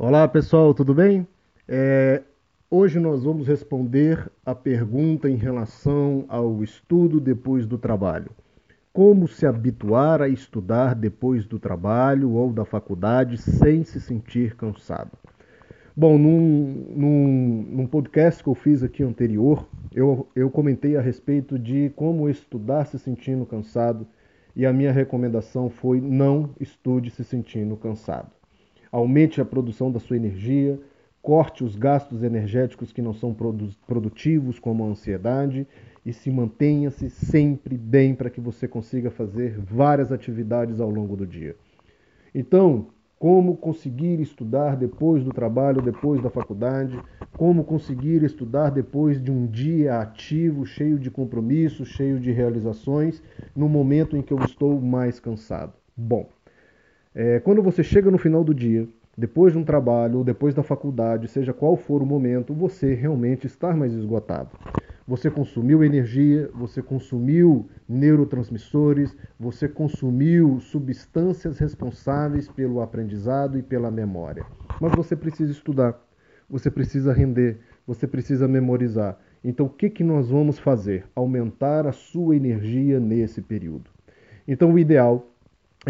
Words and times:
Olá 0.00 0.28
pessoal, 0.28 0.72
tudo 0.72 0.94
bem? 0.94 1.26
É, 1.66 2.22
hoje 2.70 3.00
nós 3.00 3.24
vamos 3.24 3.48
responder 3.48 4.30
a 4.46 4.54
pergunta 4.54 5.28
em 5.28 5.34
relação 5.34 6.24
ao 6.28 6.62
estudo 6.62 7.20
depois 7.20 7.66
do 7.66 7.76
trabalho. 7.76 8.30
Como 8.92 9.26
se 9.26 9.44
habituar 9.44 10.22
a 10.22 10.28
estudar 10.28 10.94
depois 10.94 11.46
do 11.46 11.58
trabalho 11.58 12.30
ou 12.30 12.52
da 12.52 12.64
faculdade 12.64 13.38
sem 13.38 13.82
se 13.82 14.00
sentir 14.00 14.54
cansado? 14.54 15.10
Bom, 15.96 16.16
num, 16.16 16.94
num, 16.94 17.66
num 17.68 17.86
podcast 17.88 18.40
que 18.40 18.48
eu 18.48 18.54
fiz 18.54 18.84
aqui 18.84 19.02
anterior, 19.02 19.66
eu, 19.92 20.28
eu 20.36 20.48
comentei 20.48 20.96
a 20.96 21.00
respeito 21.00 21.58
de 21.58 21.90
como 21.96 22.30
estudar 22.30 22.84
se 22.84 23.00
sentindo 23.00 23.44
cansado 23.44 24.06
e 24.54 24.64
a 24.64 24.72
minha 24.72 24.92
recomendação 24.92 25.68
foi 25.68 26.00
não 26.00 26.50
estude 26.60 27.10
se 27.10 27.24
sentindo 27.24 27.76
cansado 27.76 28.37
aumente 28.90 29.40
a 29.40 29.44
produção 29.44 29.90
da 29.90 29.98
sua 29.98 30.16
energia, 30.16 30.80
corte 31.20 31.62
os 31.64 31.76
gastos 31.76 32.22
energéticos 32.22 32.92
que 32.92 33.02
não 33.02 33.12
são 33.12 33.34
produtivos, 33.86 34.58
como 34.58 34.84
a 34.84 34.88
ansiedade, 34.88 35.66
e 36.06 36.12
se 36.12 36.30
mantenha-se 36.30 37.10
sempre 37.10 37.76
bem 37.76 38.14
para 38.14 38.30
que 38.30 38.40
você 38.40 38.66
consiga 38.66 39.10
fazer 39.10 39.58
várias 39.58 40.10
atividades 40.10 40.80
ao 40.80 40.88
longo 40.88 41.16
do 41.16 41.26
dia. 41.26 41.54
Então, 42.34 42.86
como 43.18 43.56
conseguir 43.56 44.20
estudar 44.20 44.76
depois 44.76 45.24
do 45.24 45.32
trabalho, 45.32 45.82
depois 45.82 46.22
da 46.22 46.30
faculdade, 46.30 47.02
como 47.36 47.64
conseguir 47.64 48.22
estudar 48.22 48.70
depois 48.70 49.22
de 49.22 49.30
um 49.30 49.46
dia 49.46 50.00
ativo, 50.00 50.64
cheio 50.64 50.98
de 50.98 51.10
compromissos, 51.10 51.88
cheio 51.88 52.18
de 52.18 52.30
realizações, 52.32 53.22
no 53.54 53.68
momento 53.68 54.16
em 54.16 54.22
que 54.22 54.32
eu 54.32 54.40
estou 54.40 54.80
mais 54.80 55.20
cansado. 55.20 55.74
Bom, 55.96 56.28
é, 57.14 57.40
quando 57.40 57.62
você 57.62 57.82
chega 57.82 58.10
no 58.10 58.18
final 58.18 58.44
do 58.44 58.54
dia, 58.54 58.88
depois 59.16 59.52
de 59.52 59.58
um 59.58 59.64
trabalho 59.64 60.18
ou 60.18 60.24
depois 60.24 60.54
da 60.54 60.62
faculdade, 60.62 61.26
seja 61.26 61.52
qual 61.52 61.76
for 61.76 62.02
o 62.02 62.06
momento, 62.06 62.54
você 62.54 62.94
realmente 62.94 63.46
está 63.46 63.74
mais 63.74 63.92
esgotado. 63.92 64.50
Você 65.08 65.30
consumiu 65.30 65.82
energia, 65.82 66.50
você 66.54 66.82
consumiu 66.82 67.66
neurotransmissores, 67.88 69.16
você 69.40 69.66
consumiu 69.66 70.60
substâncias 70.60 71.58
responsáveis 71.58 72.46
pelo 72.46 72.82
aprendizado 72.82 73.58
e 73.58 73.62
pela 73.62 73.90
memória. 73.90 74.44
Mas 74.80 74.94
você 74.94 75.16
precisa 75.16 75.50
estudar, 75.50 75.98
você 76.48 76.70
precisa 76.70 77.12
render, 77.12 77.58
você 77.86 78.06
precisa 78.06 78.46
memorizar. 78.46 79.18
Então, 79.42 79.66
o 79.66 79.70
que, 79.70 79.88
que 79.88 80.04
nós 80.04 80.28
vamos 80.28 80.58
fazer? 80.58 81.06
Aumentar 81.14 81.86
a 81.86 81.92
sua 81.92 82.36
energia 82.36 83.00
nesse 83.00 83.40
período. 83.40 83.90
Então, 84.46 84.74
o 84.74 84.78
ideal 84.78 85.26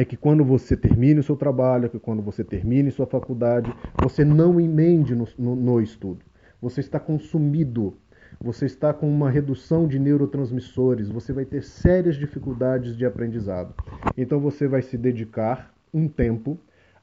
é 0.01 0.05
que 0.05 0.17
quando 0.17 0.45
você 0.45 0.77
termine 0.77 1.19
o 1.19 1.25
seu 1.25 1.35
trabalho, 1.35 1.91
que 1.91 1.99
quando 1.99 2.23
você 2.23 2.45
termine 2.45 2.89
sua 2.89 3.05
faculdade, 3.05 3.75
você 4.01 4.25
não 4.25 4.61
emende 4.61 5.13
no, 5.13 5.27
no, 5.37 5.57
no 5.57 5.81
estudo. 5.81 6.21
Você 6.63 6.79
está 6.79 7.01
consumido, 7.01 7.97
você 8.41 8.67
está 8.67 8.95
com 8.95 9.11
uma 9.11 9.29
redução 9.29 9.89
de 9.89 9.99
neurotransmissores, 9.99 11.09
você 11.09 11.33
vai 11.33 11.45
ter 11.45 11.65
sérias 11.65 12.15
dificuldades 12.15 12.97
de 12.97 13.05
aprendizado. 13.05 13.75
Então 14.17 14.39
você 14.39 14.69
vai 14.69 14.83
se 14.83 14.97
dedicar 14.97 15.75
um 15.93 16.07
tempo 16.07 16.57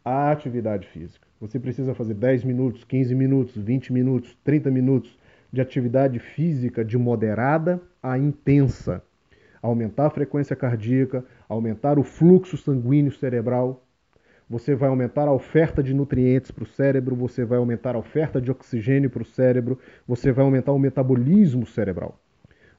à 0.03 0.31
atividade 0.31 0.87
física. 0.87 1.27
Você 1.41 1.59
precisa 1.59 1.93
fazer 1.93 2.13
10 2.13 2.45
minutos, 2.45 2.85
15 2.85 3.13
minutos, 3.13 3.57
20 3.57 3.91
minutos, 3.91 4.37
30 4.41 4.71
minutos 4.71 5.19
de 5.51 5.59
atividade 5.59 6.17
física 6.17 6.85
de 6.85 6.97
moderada 6.97 7.81
a 8.01 8.17
intensa 8.17 9.03
aumentar 9.65 10.07
a 10.07 10.09
frequência 10.09 10.55
cardíaca, 10.55 11.25
aumentar 11.49 11.97
o 11.99 12.03
fluxo 12.03 12.57
sanguíneo 12.57 13.11
cerebral, 13.11 13.83
você 14.47 14.75
vai 14.75 14.89
aumentar 14.89 15.27
a 15.27 15.33
oferta 15.33 15.81
de 15.81 15.93
nutrientes 15.93 16.51
para 16.51 16.63
o 16.63 16.67
cérebro, 16.67 17.15
você 17.15 17.43
vai 17.43 17.57
aumentar 17.57 17.95
a 17.95 17.99
oferta 17.99 18.39
de 18.39 18.51
oxigênio 18.51 19.09
para 19.09 19.23
o 19.23 19.25
cérebro, 19.25 19.79
você 20.07 20.31
vai 20.31 20.45
aumentar 20.45 20.71
o 20.71 20.79
metabolismo 20.79 21.65
cerebral. 21.65 22.19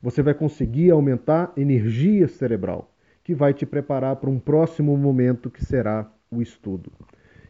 Você 0.01 0.23
vai 0.23 0.33
conseguir 0.33 0.91
aumentar 0.91 1.53
energia 1.57 2.29
cerebral, 2.29 2.93
que 3.25 3.35
vai 3.35 3.53
te 3.53 3.67
preparar 3.67 4.17
para 4.17 4.31
um 4.31 4.39
próximo 4.39 4.97
momento 4.97 5.51
que 5.51 5.65
será 5.65 6.09
o 6.31 6.41
estudo. 6.41 6.93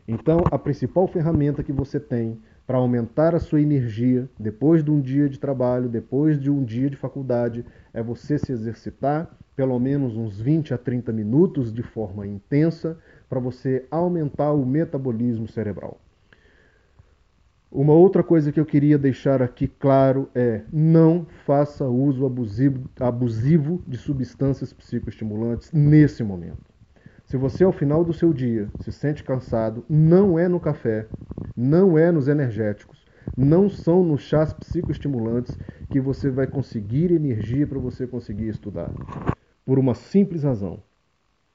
Então, 0.09 0.43
a 0.51 0.59
principal 0.59 1.07
ferramenta 1.07 1.63
que 1.63 1.73
você 1.73 2.01
tem 2.01 2.41
para 2.67 2.79
aumentar 2.79 3.35
a 3.35 3.39
sua 3.39 3.61
energia 3.61 4.29
depois 4.39 4.83
de 4.83 4.91
um 4.91 5.01
dia 5.01 5.29
de 5.29 5.39
trabalho, 5.39 5.89
depois 5.89 6.41
de 6.41 6.51
um 6.51 6.65
dia 6.65 6.91
de 6.91 6.97
faculdade, 6.97 7.65
é 7.95 8.03
você 8.03 8.39
se 8.39 8.51
exercitar 8.53 9.31
pelo 9.55 9.79
menos 9.79 10.17
uns 10.17 10.39
20 10.39 10.75
a 10.75 10.79
30 10.79 11.13
minutos 11.13 11.73
de 11.73 11.83
forma 11.83 12.27
intensa 12.27 12.99
para 13.29 13.41
você 13.41 13.87
aumentar 13.91 14.53
o 14.53 14.67
metabolismo 14.67 15.49
cerebral. 15.49 15.99
Uma 17.71 17.95
outra 17.95 18.23
coisa 18.23 18.53
que 18.53 18.61
eu 18.61 18.67
queria 18.67 18.97
deixar 18.97 19.43
aqui 19.43 19.67
claro 19.67 20.29
é: 20.35 20.63
não 20.73 21.27
faça 21.45 21.85
uso 21.87 22.25
abusivo, 22.25 22.89
abusivo 22.99 23.83
de 23.87 23.97
substâncias 23.97 24.73
psicoestimulantes 24.73 25.73
nesse 25.73 26.23
momento. 26.23 26.76
Se 27.27 27.37
você 27.37 27.65
ao 27.65 27.73
final 27.73 28.05
do 28.05 28.13
seu 28.13 28.33
dia 28.33 28.71
se 28.79 28.93
sente 28.93 29.25
cansado, 29.25 29.85
não 29.89 30.39
é 30.39 30.47
no 30.47 30.61
café, 30.61 31.09
não 31.57 31.99
é 31.99 32.13
nos 32.13 32.29
energéticos, 32.29 33.05
não 33.37 33.69
são 33.69 34.05
nos 34.05 34.23
chás 34.23 34.53
psicoestimulantes 34.53 35.59
que 35.91 36.01
você 36.01 36.31
vai 36.31 36.47
conseguir 36.47 37.11
energia 37.11 37.67
para 37.67 37.81
você 37.81 38.07
conseguir 38.07 38.49
estudar. 38.49 38.93
Por 39.65 39.77
uma 39.77 39.93
simples 39.93 40.45
razão. 40.45 40.79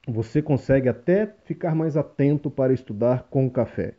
Você 0.06 0.42
consegue 0.42 0.90
até 0.90 1.26
ficar 1.44 1.74
mais 1.74 1.96
atento 1.96 2.50
para 2.50 2.74
estudar 2.74 3.28
com 3.30 3.46
o 3.46 3.50
café, 3.50 3.94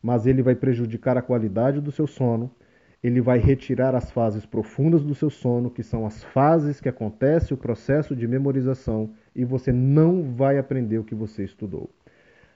mas 0.00 0.26
ele 0.26 0.42
vai 0.42 0.54
prejudicar 0.54 1.16
a 1.16 1.22
qualidade 1.22 1.80
do 1.80 1.90
seu 1.90 2.06
sono, 2.06 2.52
ele 3.06 3.20
vai 3.20 3.38
retirar 3.38 3.94
as 3.94 4.10
fases 4.10 4.44
profundas 4.46 5.04
do 5.04 5.14
seu 5.14 5.30
sono, 5.30 5.70
que 5.70 5.82
são 5.82 6.06
as 6.06 6.24
fases 6.24 6.80
que 6.80 6.88
acontece 6.88 7.52
o 7.52 7.56
processo 7.56 8.16
de 8.16 8.26
memorização, 8.26 9.10
e 9.34 9.44
você 9.44 9.72
não 9.72 10.22
vai 10.22 10.58
aprender 10.58 10.98
o 10.98 11.04
que 11.04 11.14
você 11.14 11.44
estudou. 11.44 11.90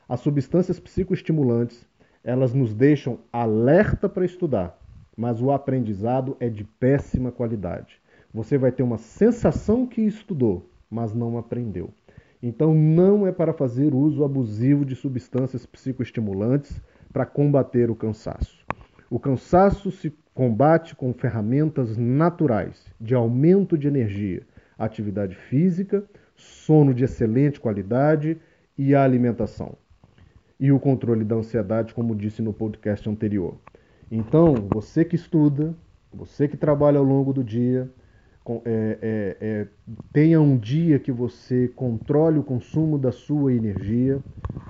As 0.08 0.20
substâncias 0.20 0.80
psicoestimulantes 0.80 1.86
elas 2.22 2.52
nos 2.52 2.74
deixam 2.74 3.18
alerta 3.32 4.08
para 4.08 4.24
estudar, 4.24 4.78
mas 5.16 5.40
o 5.40 5.50
aprendizado 5.50 6.36
é 6.38 6.48
de 6.48 6.64
péssima 6.64 7.32
qualidade. 7.32 8.00
Você 8.32 8.58
vai 8.58 8.70
ter 8.70 8.82
uma 8.82 8.98
sensação 8.98 9.86
que 9.86 10.02
estudou, 10.02 10.68
mas 10.90 11.14
não 11.14 11.38
aprendeu. 11.38 11.90
Então, 12.42 12.74
não 12.74 13.26
é 13.26 13.32
para 13.32 13.52
fazer 13.52 13.94
uso 13.94 14.24
abusivo 14.24 14.84
de 14.84 14.94
substâncias 14.94 15.66
psicoestimulantes 15.66 16.80
para 17.12 17.26
combater 17.26 17.90
o 17.90 17.94
cansaço. 17.94 18.64
O 19.10 19.18
cansaço 19.18 19.90
se 19.90 20.10
combate 20.40 20.96
com 20.96 21.12
ferramentas 21.12 21.98
naturais 21.98 22.86
de 22.98 23.14
aumento 23.14 23.76
de 23.76 23.86
energia, 23.86 24.40
atividade 24.78 25.34
física, 25.34 26.02
sono 26.34 26.94
de 26.94 27.04
excelente 27.04 27.60
qualidade 27.60 28.38
e 28.78 28.94
alimentação 28.94 29.74
e 30.58 30.72
o 30.72 30.80
controle 30.80 31.26
da 31.26 31.36
ansiedade, 31.36 31.92
como 31.92 32.16
disse 32.16 32.40
no 32.40 32.54
podcast 32.54 33.06
anterior. 33.06 33.54
Então, 34.10 34.54
você 34.72 35.04
que 35.04 35.14
estuda, 35.14 35.74
você 36.10 36.48
que 36.48 36.56
trabalha 36.56 36.96
ao 36.96 37.04
longo 37.04 37.34
do 37.34 37.44
dia, 37.44 37.90
é, 38.64 38.98
é, 39.02 39.36
é, 39.42 39.66
tenha 40.10 40.40
um 40.40 40.56
dia 40.56 40.98
que 40.98 41.12
você 41.12 41.68
controle 41.68 42.38
o 42.38 42.42
consumo 42.42 42.96
da 42.98 43.12
sua 43.12 43.52
energia. 43.52 44.18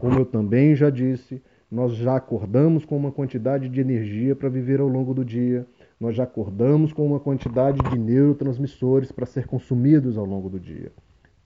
Como 0.00 0.18
eu 0.18 0.26
também 0.26 0.74
já 0.74 0.90
disse, 0.90 1.40
nós 1.70 1.94
já 1.94 2.16
acordamos 2.16 2.84
com 2.84 2.96
uma 2.96 3.12
quantidade 3.12 3.68
de 3.68 3.80
energia 3.80 4.34
para 4.34 4.48
viver 4.48 4.80
ao 4.80 4.88
longo 4.88 5.14
do 5.14 5.24
dia. 5.24 5.66
Nós 5.98 6.16
já 6.16 6.24
acordamos 6.24 6.92
com 6.92 7.06
uma 7.06 7.20
quantidade 7.20 7.78
de 7.90 7.98
neurotransmissores 7.98 9.12
para 9.12 9.26
ser 9.26 9.46
consumidos 9.46 10.18
ao 10.18 10.24
longo 10.24 10.48
do 10.48 10.58
dia. 10.58 10.90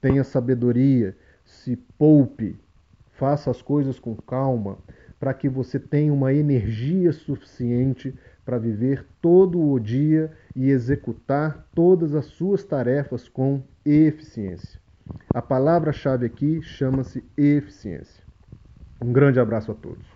Tenha 0.00 0.24
sabedoria, 0.24 1.16
se 1.44 1.76
poupe, 1.98 2.56
Faça 3.14 3.50
as 3.50 3.62
coisas 3.62 3.98
com 3.98 4.16
calma 4.16 4.76
para 5.20 5.32
que 5.32 5.48
você 5.48 5.78
tenha 5.78 6.12
uma 6.12 6.34
energia 6.34 7.12
suficiente 7.12 8.12
para 8.44 8.58
viver 8.58 9.06
todo 9.22 9.60
o 9.60 9.78
dia 9.78 10.32
e 10.54 10.68
executar 10.68 11.66
todas 11.74 12.14
as 12.14 12.26
suas 12.26 12.64
tarefas 12.64 13.28
com 13.28 13.62
eficiência. 13.84 14.80
A 15.32 15.40
palavra-chave 15.40 16.26
aqui 16.26 16.60
chama-se 16.60 17.24
eficiência. 17.36 18.22
Um 19.00 19.12
grande 19.12 19.38
abraço 19.38 19.70
a 19.70 19.74
todos. 19.74 20.13